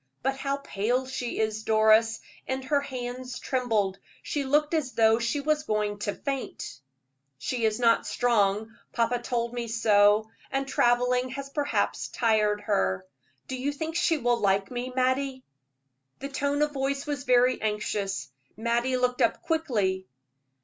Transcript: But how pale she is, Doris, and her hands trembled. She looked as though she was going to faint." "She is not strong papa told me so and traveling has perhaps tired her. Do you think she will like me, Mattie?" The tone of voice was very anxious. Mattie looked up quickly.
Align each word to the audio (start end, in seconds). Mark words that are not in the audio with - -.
But 0.23 0.35
how 0.37 0.57
pale 0.57 1.05
she 1.05 1.39
is, 1.39 1.61
Doris, 1.61 2.21
and 2.47 2.63
her 2.63 2.81
hands 2.81 3.37
trembled. 3.37 3.99
She 4.23 4.43
looked 4.43 4.73
as 4.73 4.93
though 4.93 5.19
she 5.19 5.39
was 5.41 5.61
going 5.61 5.99
to 5.99 6.15
faint." 6.15 6.79
"She 7.37 7.65
is 7.65 7.79
not 7.79 8.07
strong 8.07 8.75
papa 8.93 9.21
told 9.21 9.53
me 9.53 9.67
so 9.67 10.31
and 10.49 10.67
traveling 10.67 11.29
has 11.29 11.51
perhaps 11.51 12.07
tired 12.07 12.61
her. 12.61 13.05
Do 13.47 13.55
you 13.55 13.71
think 13.71 13.95
she 13.95 14.17
will 14.17 14.39
like 14.39 14.71
me, 14.71 14.91
Mattie?" 14.95 15.43
The 16.17 16.29
tone 16.29 16.63
of 16.63 16.71
voice 16.71 17.05
was 17.05 17.23
very 17.25 17.61
anxious. 17.61 18.29
Mattie 18.57 18.97
looked 18.97 19.21
up 19.21 19.43
quickly. 19.43 20.07